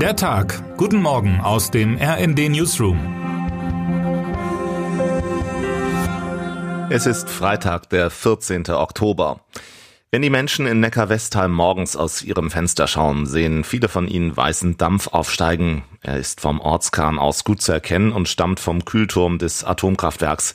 [0.00, 0.62] Der Tag.
[0.76, 2.98] Guten Morgen aus dem RND Newsroom.
[6.90, 8.68] Es ist Freitag, der 14.
[8.68, 9.40] Oktober.
[10.10, 14.76] Wenn die Menschen in Neckar-Westheim morgens aus ihrem Fenster schauen, sehen viele von ihnen weißen
[14.76, 15.82] Dampf aufsteigen.
[16.02, 20.52] Er ist vom Ortskern aus gut zu erkennen und stammt vom Kühlturm des Atomkraftwerks.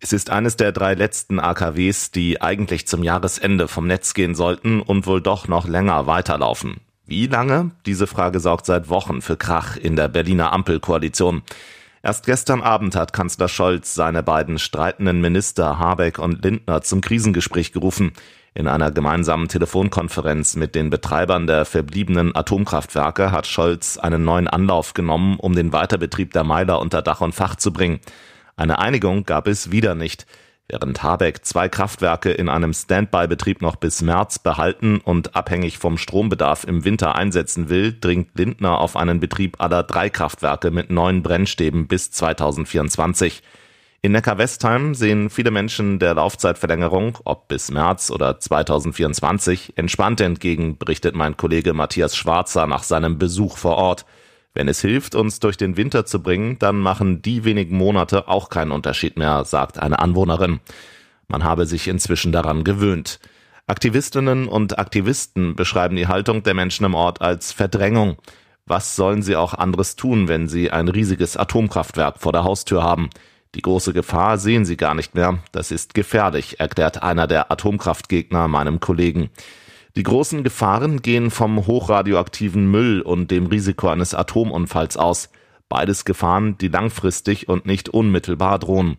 [0.00, 4.80] Es ist eines der drei letzten AKWs, die eigentlich zum Jahresende vom Netz gehen sollten
[4.80, 6.80] und wohl doch noch länger weiterlaufen.
[7.10, 7.72] Wie lange?
[7.86, 11.42] Diese Frage sorgt seit Wochen für Krach in der Berliner Ampelkoalition.
[12.04, 17.72] Erst gestern Abend hat Kanzler Scholz seine beiden streitenden Minister Habeck und Lindner zum Krisengespräch
[17.72, 18.12] gerufen.
[18.54, 24.94] In einer gemeinsamen Telefonkonferenz mit den Betreibern der verbliebenen Atomkraftwerke hat Scholz einen neuen Anlauf
[24.94, 27.98] genommen, um den Weiterbetrieb der Meiler unter Dach und Fach zu bringen.
[28.56, 30.26] Eine Einigung gab es wieder nicht.
[30.70, 36.62] Während Habeck zwei Kraftwerke in einem Standby-Betrieb noch bis März behalten und abhängig vom Strombedarf
[36.62, 41.88] im Winter einsetzen will, dringt Lindner auf einen Betrieb aller drei Kraftwerke mit neun Brennstäben
[41.88, 43.42] bis 2024.
[44.00, 51.16] In Neckar-Westheim sehen viele Menschen der Laufzeitverlängerung, ob bis März oder 2024, entspannt entgegen, berichtet
[51.16, 54.06] mein Kollege Matthias Schwarzer nach seinem Besuch vor Ort.
[54.52, 58.48] Wenn es hilft, uns durch den Winter zu bringen, dann machen die wenigen Monate auch
[58.48, 60.60] keinen Unterschied mehr, sagt eine Anwohnerin.
[61.28, 63.20] Man habe sich inzwischen daran gewöhnt.
[63.68, 68.16] Aktivistinnen und Aktivisten beschreiben die Haltung der Menschen im Ort als Verdrängung.
[68.66, 73.10] Was sollen sie auch anderes tun, wenn sie ein riesiges Atomkraftwerk vor der Haustür haben?
[73.54, 75.38] Die große Gefahr sehen sie gar nicht mehr.
[75.52, 79.30] Das ist gefährlich, erklärt einer der Atomkraftgegner meinem Kollegen.
[79.96, 85.30] Die großen Gefahren gehen vom hochradioaktiven Müll und dem Risiko eines Atomunfalls aus.
[85.68, 88.96] Beides Gefahren, die langfristig und nicht unmittelbar drohen.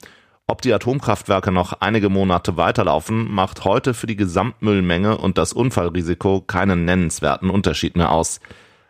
[0.48, 6.42] Ob die Atomkraftwerke noch einige Monate weiterlaufen, macht heute für die Gesamtmüllmenge und das Unfallrisiko
[6.42, 8.42] keinen nennenswerten Unterschied mehr aus.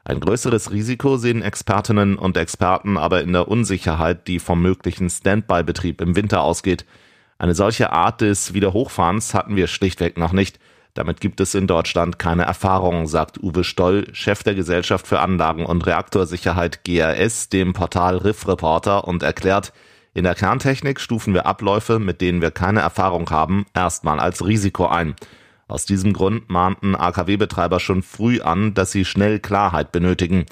[0.03, 6.01] Ein größeres Risiko sehen Expertinnen und Experten aber in der Unsicherheit, die vom möglichen Standby-Betrieb
[6.01, 6.85] im Winter ausgeht.
[7.37, 10.59] Eine solche Art des Wiederhochfahrens hatten wir schlichtweg noch nicht.
[10.93, 15.65] Damit gibt es in Deutschland keine Erfahrung, sagt Uwe Stoll, Chef der Gesellschaft für Anlagen-
[15.65, 19.71] und Reaktorsicherheit GRS, dem Portal Riff Reporter und erklärt,
[20.13, 24.87] in der Kerntechnik stufen wir Abläufe, mit denen wir keine Erfahrung haben, erstmal als Risiko
[24.87, 25.15] ein.
[25.69, 30.45] Aus diesem Grund mahnten AKW-Betreiber schon früh an, dass sie schnell Klarheit benötigen.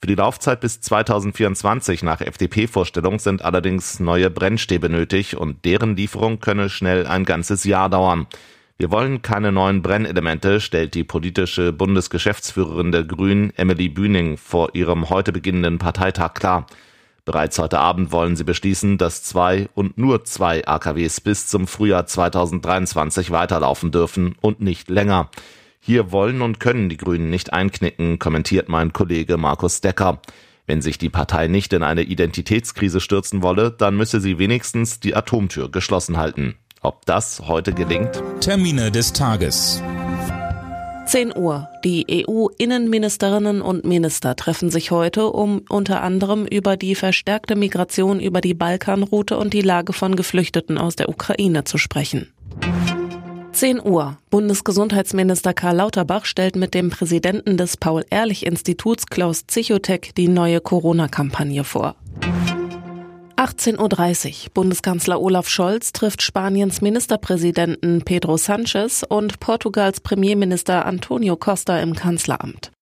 [0.00, 6.40] Für die Laufzeit bis 2024 nach FDP-Vorstellung sind allerdings neue Brennstäbe nötig und deren Lieferung
[6.40, 8.26] könne schnell ein ganzes Jahr dauern.
[8.78, 15.08] Wir wollen keine neuen Brennelemente, stellt die politische Bundesgeschäftsführerin der Grünen, Emily Bühning, vor ihrem
[15.08, 16.66] heute beginnenden Parteitag klar.
[17.24, 22.04] Bereits heute Abend wollen sie beschließen, dass zwei und nur zwei AKWs bis zum Frühjahr
[22.06, 25.30] 2023 weiterlaufen dürfen und nicht länger.
[25.80, 30.20] Hier wollen und können die Grünen nicht einknicken, kommentiert mein Kollege Markus Decker.
[30.66, 35.16] Wenn sich die Partei nicht in eine Identitätskrise stürzen wolle, dann müsse sie wenigstens die
[35.16, 36.56] Atomtür geschlossen halten.
[36.82, 38.22] Ob das heute gelingt?
[38.40, 39.82] Termine des Tages.
[41.06, 41.68] 10 Uhr.
[41.84, 48.40] Die EU-Innenministerinnen und Minister treffen sich heute, um unter anderem über die verstärkte Migration über
[48.40, 52.32] die Balkanroute und die Lage von Geflüchteten aus der Ukraine zu sprechen.
[53.52, 54.18] 10 Uhr.
[54.30, 61.94] Bundesgesundheitsminister Karl Lauterbach stellt mit dem Präsidenten des Paul-Ehrlich-Instituts Klaus Zichotek die neue Corona-Kampagne vor.
[63.46, 64.50] 18.30 Uhr.
[64.54, 72.72] Bundeskanzler Olaf Scholz trifft Spaniens Ministerpräsidenten Pedro Sanchez und Portugals Premierminister Antonio Costa im Kanzleramt.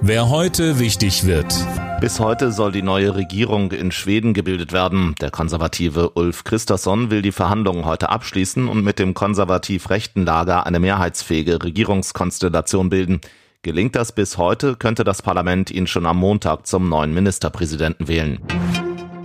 [0.00, 1.54] Wer heute wichtig wird.
[2.00, 5.14] Bis heute soll die neue Regierung in Schweden gebildet werden.
[5.20, 10.66] Der konservative Ulf Christosson will die Verhandlungen heute abschließen und mit dem konservativ rechten Lager
[10.66, 13.20] eine mehrheitsfähige Regierungskonstellation bilden.
[13.62, 18.40] Gelingt das bis heute, könnte das Parlament ihn schon am Montag zum neuen Ministerpräsidenten wählen.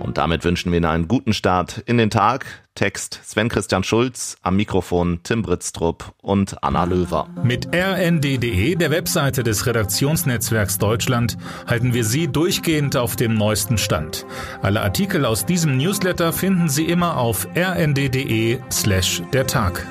[0.06, 2.46] Und damit wünschen wir Ihnen einen guten Start in den Tag.
[2.76, 7.26] Text Sven Christian Schulz, am Mikrofon Tim Britztrup und Anna Löwer.
[7.42, 14.26] Mit rnd.de, der Webseite des Redaktionsnetzwerks Deutschland, halten wir Sie durchgehend auf dem neuesten Stand.
[14.62, 19.86] Alle Artikel aus diesem Newsletter finden Sie immer auf rnd.de slash der Tag.